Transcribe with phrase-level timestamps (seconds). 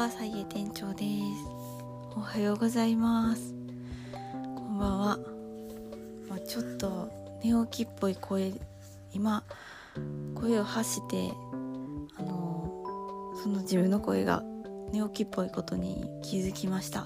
[0.00, 1.04] は、さいえ店長です。
[2.16, 3.54] おはようございます。
[4.56, 5.18] こんばんは。
[6.26, 7.10] まあ、ちょっと
[7.44, 8.54] 寝起きっぽい声、
[9.12, 9.44] 今、
[10.34, 11.30] 声を発して、
[12.16, 12.82] あの、
[13.42, 14.42] その自分の声が
[14.90, 17.04] 寝起きっぽいことに気づきました。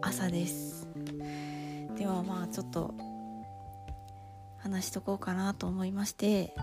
[0.00, 0.88] 朝です。
[1.98, 2.94] ではまあちょっと
[4.56, 6.54] 話しとこうかなと思いまして、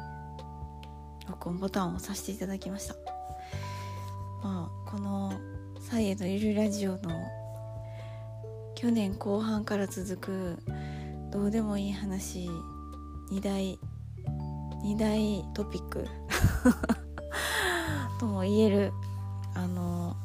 [1.30, 2.96] 録音ボタンを押させていただきました。
[4.42, 4.72] まあ
[5.92, 7.12] 「サイエのゆるラジオ」の
[8.76, 10.58] 去年後半から続く
[11.32, 12.50] どうでもいい話
[13.30, 13.78] 2大
[14.86, 16.08] 2大トピック
[18.22, 18.94] とも言える
[19.54, 20.16] あの、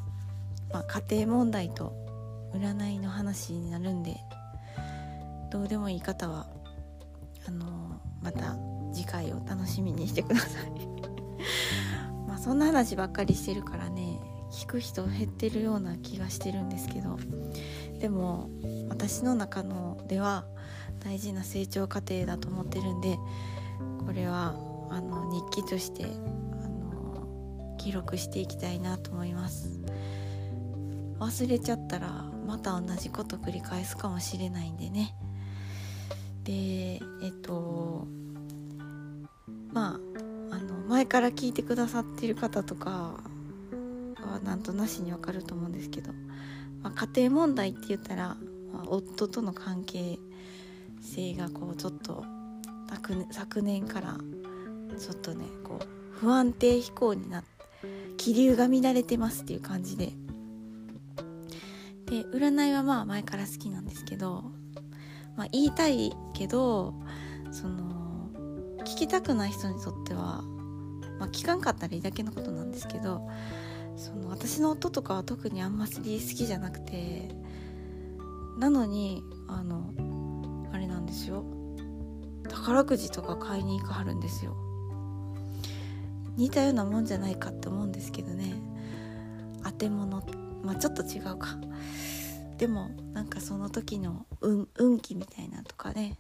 [0.72, 1.92] まあ、家庭問題と
[2.54, 4.20] 占いの話になるんで
[5.50, 6.46] どうでもいい方は
[7.48, 8.56] あのまた
[8.92, 10.70] 次回を楽しみにしてください。
[12.24, 14.15] まあそんな話ばっかりしてるからね。
[14.56, 17.18] 聞く人減ってるような気がしてるんですけど
[18.00, 18.48] でも
[18.88, 20.46] 私の中のでは
[21.04, 23.18] 大事な成長過程だと思ってるんで
[24.06, 24.54] これは
[24.90, 29.78] あの日記としてあの記録していきたいなと思います。
[31.18, 35.14] 忘れちゃったらまた同じこと繰り返すかもしれないんでね。
[36.44, 36.52] で
[37.22, 38.06] えっと
[39.72, 39.98] ま
[40.50, 43.20] ああの前から聞いてくださってる方とか
[44.26, 46.12] はなんとなしにわかると思うんですけど、
[46.82, 48.36] まあ、家庭問題って言ったら、
[48.72, 50.18] まあ、夫との関係
[51.00, 52.24] 性がこうちょっと
[52.88, 54.16] 昨年昨年から
[54.98, 57.56] ちょっとねこう不安定飛行になって
[58.16, 60.12] 気流が乱れてますっていう感じで。
[62.06, 64.44] で占いはまあ前から好きなんですけど、
[65.36, 66.94] まあ、言いたいけど
[67.50, 68.30] その
[68.80, 70.42] 聞きたくない人にとっては、
[71.18, 73.28] まあ、聞かんかったらいいだけのことなんですけど
[73.96, 77.28] その私の夫とかは特にあんまり好きじゃなくて
[78.58, 79.92] なのにあの
[80.72, 81.44] あれなんですよ。
[82.48, 84.56] 宝くじとか買いに行かはるんですよ。
[86.36, 88.54] 似たようなもんじゃないかって思うんですけどね。
[89.64, 90.22] 当て物。
[90.62, 91.58] まあちょっと違うか。
[92.58, 96.18] でもなんかその時の運運気みたいなとかね。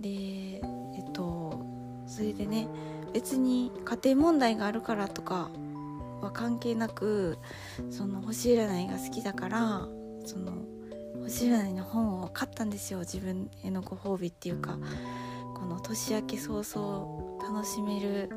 [0.00, 1.64] でえっと
[2.06, 2.68] それでね
[3.12, 5.50] 別に家庭問題があるからとか
[6.20, 7.38] は関係なく
[7.90, 9.88] その星占いが好きだから
[10.24, 10.52] その
[11.22, 13.00] 星占いの本を買ったんですよ。
[13.00, 14.78] 自分へのご褒美っていうか
[15.54, 18.30] この年明け早々楽しめる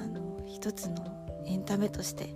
[0.00, 2.34] あの一つのエンタメとして。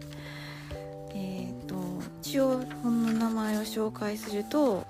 [1.14, 1.74] えっ、と
[2.20, 4.86] 一応本の名前を紹介すると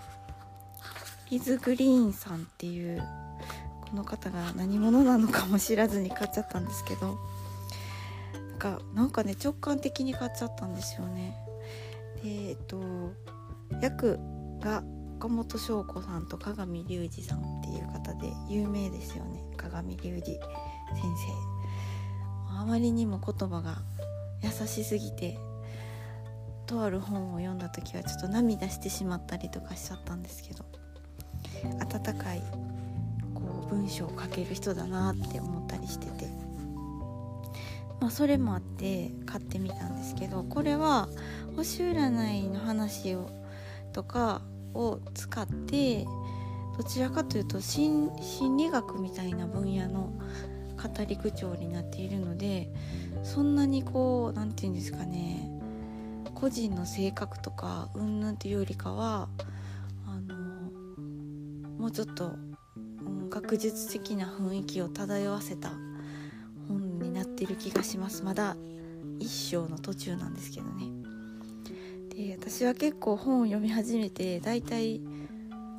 [1.31, 3.03] リズ・グリーンさんっていう
[3.89, 7.17] この方が何者なのかも知らずに買っちゃったんですけど。
[8.59, 11.37] かなんかね直感的に買っちゃったんですよね。
[12.23, 12.81] でえっと
[13.81, 14.19] 役
[14.61, 14.83] が
[15.19, 19.43] 岡本翔子さんと鏡隆二さんっていう方で有名ですよね。
[19.57, 21.59] 鏡隆二先生。
[22.61, 23.77] あまりにも言葉が
[24.43, 25.39] 優しすぎて
[26.67, 30.65] とある本を読んだ時はちょっと涙してしまったりとかしちゃったんですけど
[31.81, 32.43] 温かい
[33.33, 36.48] こう文章を書ける人だなって思ったりしてて。
[38.01, 41.09] まあそれもあって買ってみたんですけどこれは
[41.57, 43.31] 星占いの話を
[43.93, 44.43] とか
[44.75, 46.07] を使って
[46.77, 48.11] どちらかというと心
[48.57, 50.13] 理学みたいな分野の
[50.77, 52.71] 語り口調になっているので
[53.25, 55.51] そんなにこう何て言うんですかね
[56.35, 59.29] 個人の性格とかうんぬんというよりかは
[60.07, 60.37] あの
[61.79, 62.37] もうちょっと、
[63.05, 65.73] うん、学術的な雰囲気を漂わせた
[67.39, 68.25] ってる気がします。
[68.25, 68.57] まだ
[69.21, 70.87] 一章の途中なんですけどね。
[72.11, 75.01] で私は結構本を読み始めてだいたい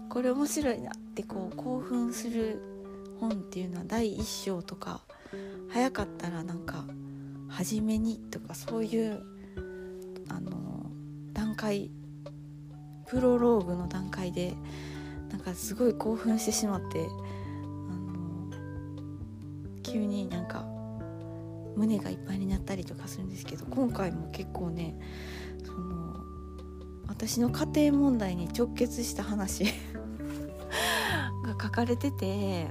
[0.08, 2.62] これ面白いなってこう興奮する
[3.20, 5.02] 本っていうのは第一章とか
[5.67, 6.85] 早かったらなんか
[7.50, 9.22] 初めにとかそういう
[10.29, 10.52] あの
[11.34, 11.91] 段階
[13.09, 14.53] プロローグの段階で
[15.29, 17.06] なんかすごい興奮してしまって
[17.90, 18.50] あの
[19.84, 20.69] 急になんか
[21.79, 24.99] 胸がいっぱいになったりとかするんですけど今回も結構ね
[25.66, 26.17] その
[27.08, 29.64] 私の家庭問題に直結した話
[31.43, 32.67] が書かれてて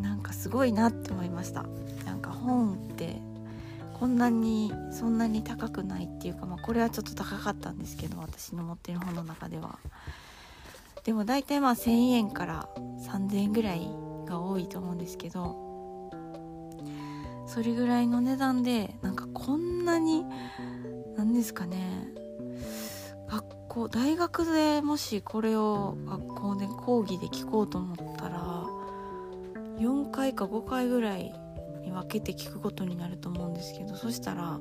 [0.00, 1.64] なんかすごいなって思いました。
[2.04, 3.22] なんか本って
[3.94, 9.78] こんなにそんなに高くないっていうか、まあ、これはちょっと高かったんですけど私の持ってる本の中では。
[11.04, 13.88] でも大体まあ1,000円から3,000円ぐらい
[14.26, 15.65] が多いと思うんですけど
[17.56, 20.26] それぐらいの値段でなんかこんなに
[21.16, 22.12] 何ですかね
[23.28, 28.66] 学校大学でもしこれを学校で講義で聞こうと思ったら
[29.78, 31.32] 4回か5回ぐらい
[31.82, 34.58] に分けて聞くことになると思うんですけどそしたら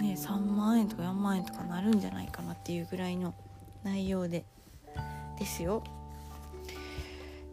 [0.00, 3.34] ね3万円とか4万円とかなるんじゃないかなっていうぐらいの
[3.84, 4.46] 内容で
[5.38, 5.84] ですよ。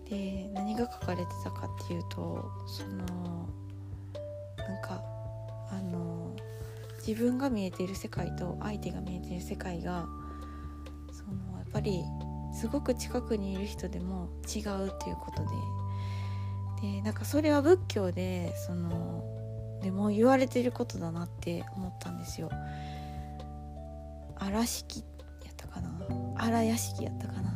[0.10, 3.50] で何が書かれてたかっていうとその
[4.68, 5.02] なんか
[5.72, 6.36] あの
[7.06, 10.06] 自分が見えている世界と相手が見えている世界が
[11.12, 12.04] そのやっぱり
[12.54, 15.50] すごく近くにいる人でも違うっていうことで。
[16.82, 19.24] でなんかそれは仏教でその
[19.82, 22.52] でも言われてることだなって思ったんですよ。
[24.36, 25.00] 荒敷
[25.44, 25.90] やったかな？
[26.38, 27.54] 荒屋敷やったかな？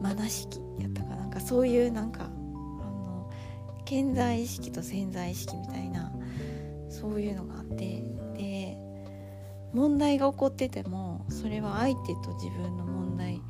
[0.00, 2.28] マナ敷やったかなんかそういうなんか
[3.90, 6.12] 健在意識と潜在意識みたいな
[6.88, 8.04] そういうのがあって
[8.36, 8.78] で
[9.72, 13.42] 問題が起こっててもそれは相手と自分の問題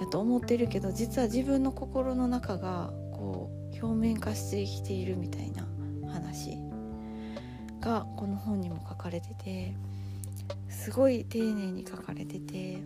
[0.00, 5.68] やと思ってるけど実は自分の心の中がこう表面化してきているみたいな
[6.12, 6.56] 話
[7.80, 9.76] がこの本にも書かれてて
[10.68, 12.82] すごい丁寧に書かれてて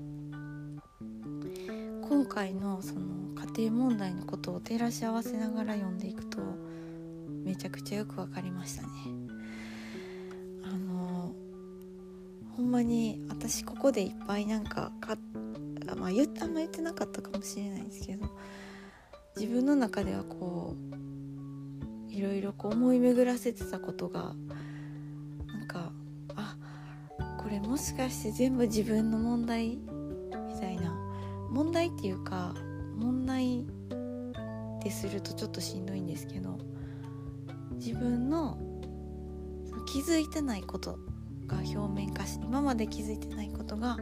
[2.06, 3.25] 今回のその
[3.56, 6.38] 家庭問題のことを照らし合わせながら読んでいくと
[7.42, 8.88] めちゃくちゃよく分かりましたね。
[10.62, 11.32] あの
[12.56, 15.16] ほんまに私ここでいっぱいなんかか
[15.96, 18.28] まあ言ったあんま言ってなかったかもしれないんですけど
[19.36, 20.74] 自分の中ではこ
[22.10, 24.34] ういろいろこう思い巡らせてたことが
[25.46, 25.92] なんか
[26.34, 26.56] あ
[27.38, 29.78] これもしかして全部自分の問題
[30.48, 30.92] みたいな
[31.50, 32.54] 問題っていうか
[32.96, 36.58] 問題ってするとちょっとしんどいんですけど
[37.72, 38.58] 自分の
[39.86, 40.98] 気づいてないこと
[41.46, 43.98] が表面化し今まで気づいてないことが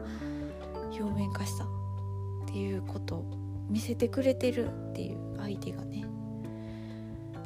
[0.90, 1.68] 表面化したっ
[2.46, 6.06] ていうことを見せてくれてるっていう相手がね。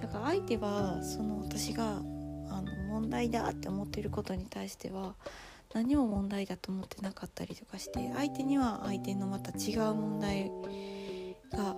[0.01, 2.03] だから相手はその私が
[2.51, 5.15] あの問題だって思ってることに対しては
[5.75, 10.51] 何も問題だと思ってなかったりとかして相手には相手のまた違う問題
[11.53, 11.75] が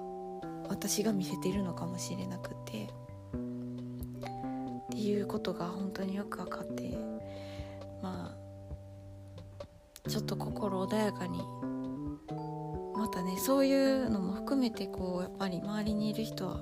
[0.68, 2.88] 私が見せているのかもしれなくて。
[4.90, 6.98] っていうことが本当によく分かって
[8.02, 11.38] まあちょっと心穏やかに
[12.96, 16.60] またねそういうのも含めてこうやっぱり周りにいる人は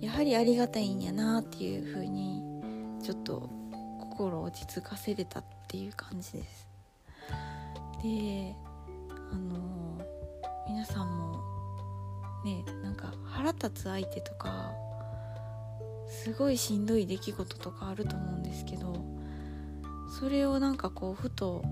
[0.00, 2.42] やはりありがたいんやなっていう風に
[3.02, 3.48] ちょっと
[4.00, 6.68] 心を落ち着かせれたっていう感じです。
[8.02, 8.54] で
[9.32, 9.97] あの
[13.58, 14.72] 立つ相手とか
[16.08, 19.04] すごいしんどい出来事とかあると思うんですけど
[20.18, 21.62] それをなんかこうふと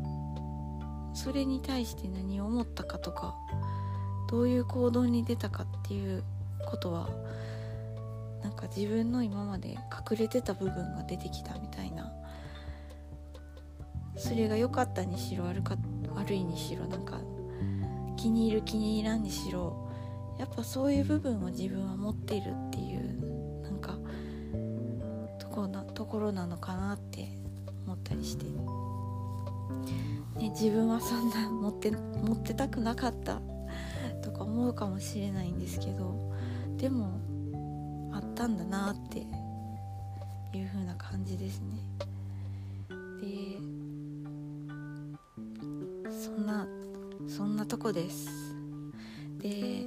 [1.15, 3.35] それに対して何を思ったかとか
[4.29, 6.23] どういう行動に出たかっていう
[6.67, 7.09] ことは
[8.43, 12.13] なんか自分の今まで隠れてた部分が出てきたみたいな
[14.17, 15.77] それが良かったにしろ悪か
[16.15, 17.21] 悪いにしろなんか
[18.17, 19.86] 気に入る気に入らんにしろ
[20.39, 23.99] やっぱそういう部分を自分は持っているっていうなんか
[25.39, 27.29] とこなところなのかなって
[27.87, 28.51] 思ったりして、ね、
[30.51, 33.41] 自分はそんな持って持ってたくなかった
[34.23, 36.33] とか思うかもしれないんですけど
[36.77, 37.21] でも
[38.13, 39.21] あったんだなって
[40.57, 41.81] いう風な感じですね。
[43.21, 43.27] で
[46.13, 46.67] そんな
[47.29, 48.29] そんなとこです
[49.39, 49.85] で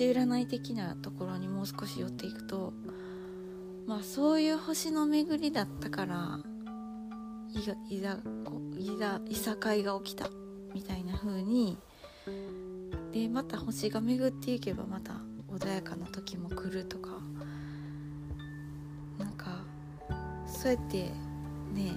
[0.00, 2.72] 星占い的なところにもう少し寄っていくと
[3.86, 6.40] まあそういう星の巡りだったから
[7.54, 8.16] いざいざ
[8.78, 10.30] いざいさかいが起きた
[10.72, 11.76] みたいな風に
[13.12, 15.16] でまた星が巡っていけばまた
[15.50, 17.10] 穏やかな時も来るとか
[19.18, 19.64] なんか
[20.46, 21.10] そうやって
[21.74, 21.92] ね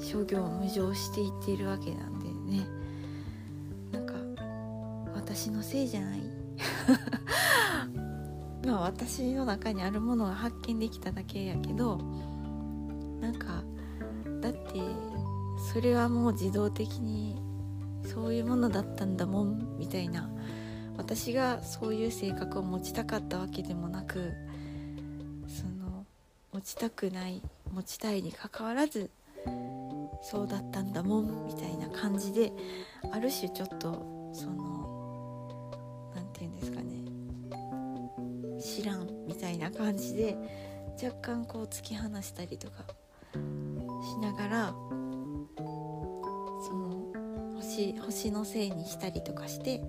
[0.00, 2.66] 諸行無常していっているわけなんでね。
[3.92, 4.14] なんか
[5.14, 6.41] 私のせいじゃない
[8.66, 11.98] まあ私の中にあるものが発見できただけやけど
[13.20, 13.62] なんか
[14.40, 14.80] だって
[15.72, 17.40] それはもう自動的に
[18.04, 20.28] そういうものだったんだもんみたいな
[20.96, 24.32] 私がそういう性格を持ちたかったわけでもなく
[25.46, 26.04] その
[26.52, 27.40] 持ちたくない
[27.72, 29.10] 持ちたいにかかわらず
[30.22, 32.52] そうだったんだもんみたいな感じで
[33.10, 34.71] ある種ちょっとその
[38.74, 40.34] 知らんみたいな感じで
[41.02, 42.84] 若干こう突き放したりとか
[43.34, 43.36] し
[44.18, 44.74] ながら
[45.58, 47.12] その
[47.56, 49.82] 星星のせいにしたりとかして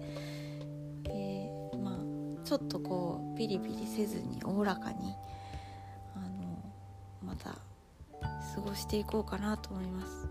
[1.03, 1.49] で
[1.81, 5.15] まあちょっとこうピリピリせずにおおらかに
[6.17, 6.61] あの
[7.25, 10.27] また過ごしていこうかなと思います。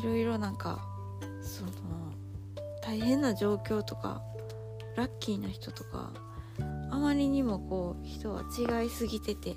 [0.00, 0.78] いろいろなんか
[1.42, 1.72] その
[2.82, 4.22] 大変な状況とか
[4.94, 6.12] ラッキーな人とか
[7.06, 9.54] まりにもこう人は違いすぎてて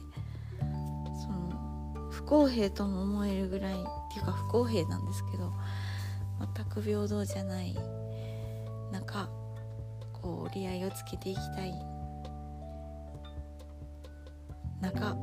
[1.24, 3.76] その不公平とも思えるぐらいっ
[4.14, 5.52] ていうか不公平なんですけど
[6.56, 7.76] 全く平等じゃない
[8.92, 9.28] 中
[10.14, 11.74] こう折り合いをつけていきたい。
[14.82, 15.18] 中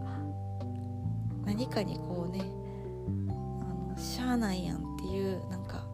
[1.44, 2.40] 何かにこうね
[3.30, 5.86] あのしゃあないやんっていうなんか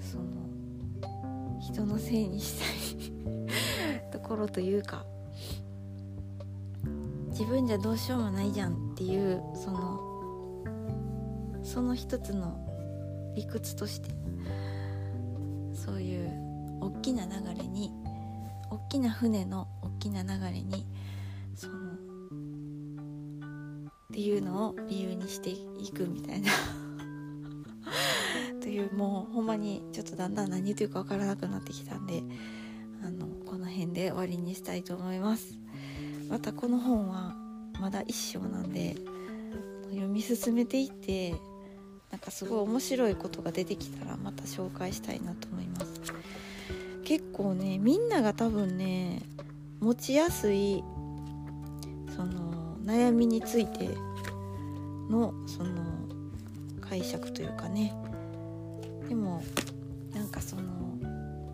[0.00, 5.04] その人のせいにしたい ところというか
[7.42, 10.00] 自分じゃどうしようもないじゃんっていうその
[11.64, 12.56] その一つの
[13.34, 14.10] 理屈として
[15.74, 16.30] そういう
[16.80, 17.90] 大きな流れに
[18.70, 20.86] 大きな船の大きな流れに
[21.56, 21.76] そのっ
[24.12, 26.52] ていうのを理由にしていくみたいな。
[28.62, 32.22] というもうほんまにちょっとだんだん何言ってるか分からなくなってきたんで
[33.04, 35.61] あのこの辺で終わりにしたいと思います。
[36.28, 37.34] またこの本は
[37.80, 38.96] まだ一章なんで
[39.90, 41.34] 読み進めていって
[42.10, 46.12] なんかすごい面白いことが出てきたらまた紹介したいなと思います。
[47.04, 49.22] 結構ねみんなが多分ね
[49.80, 50.84] 持ちやすい
[52.14, 53.90] その悩みについて
[55.10, 55.82] のその
[56.80, 57.94] 解釈というかね。
[59.08, 59.42] でも
[60.14, 60.62] なんかその、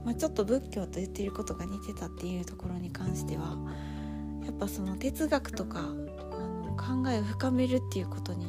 [0.04, 3.56] まあ、ちょっと仏教と言っていることが似てたっていうところに関しては
[4.48, 8.46] やっぱその哲学とかあの考えを深めるっていうことに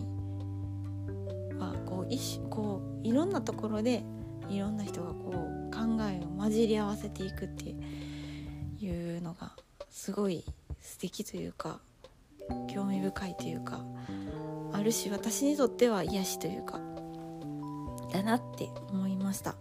[1.59, 4.05] はこう一こういろんなところで
[4.49, 7.75] いろんな人がこう考えを混じり合わせていくって
[8.79, 9.51] いうのが
[9.89, 10.45] すごい
[10.79, 11.81] 素敵というか
[12.73, 13.83] 興味深いというか
[14.71, 16.79] あるし私にとっては癒しというか
[18.13, 19.55] だなって思いました、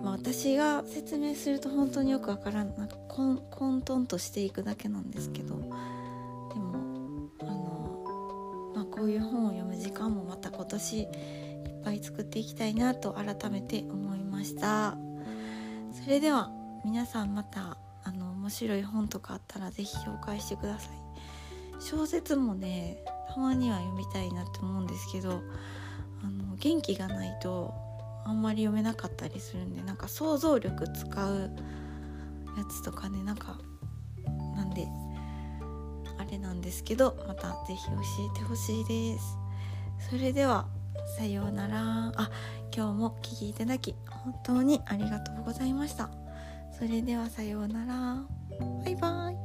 [0.00, 5.56] まあ、私が説明すると本当によくわからんなんか混沌としていくだけなんですけど。
[5.56, 11.08] でもあの、まあ、こういう本を読む時間もまた今年いっ
[11.84, 14.96] ぱい作っていきたいなと改めて思いました。
[16.04, 16.50] それでは
[16.84, 20.98] 皆さんまたあの面白い本とかあったら是非紹介してください。
[21.80, 25.42] 小説もねたまには読みたいなって思うんですけど
[26.22, 27.72] あの元気がないと
[28.28, 31.50] あんまり読めなかったりするんでなんか想像力使う
[32.56, 33.58] やつとかねなんか
[34.54, 34.86] なんで
[36.18, 37.92] あれなんですけどまた是非教
[38.36, 39.38] えてほしいです。
[40.10, 40.68] それでは
[41.16, 42.12] さようなら。
[42.16, 42.30] あ
[42.76, 46.10] 今日もお聴きいただき本当にありがとうございました。
[46.78, 48.22] それではさようなら。
[48.84, 49.38] バイバイ。